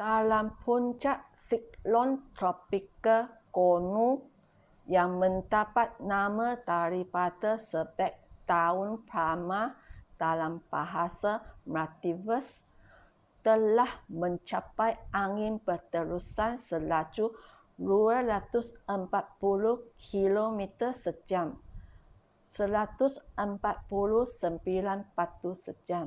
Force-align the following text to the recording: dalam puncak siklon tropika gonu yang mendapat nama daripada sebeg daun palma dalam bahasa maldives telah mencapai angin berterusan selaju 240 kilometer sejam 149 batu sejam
dalam 0.00 0.46
puncak 0.62 1.18
siklon 1.46 2.10
tropika 2.36 3.18
gonu 3.56 4.10
yang 4.94 5.10
mendapat 5.22 5.88
nama 6.12 6.48
daripada 6.72 7.50
sebeg 7.68 8.12
daun 8.50 8.90
palma 9.10 9.62
dalam 10.22 10.52
bahasa 10.72 11.32
maldives 11.74 12.48
telah 13.46 13.88
mencapai 14.20 14.92
angin 15.24 15.54
berterusan 15.66 16.52
selaju 16.68 17.26
240 17.80 18.84
kilometer 20.06 20.90
sejam 21.04 21.48
149 22.52 23.64
batu 25.16 25.52
sejam 25.64 26.06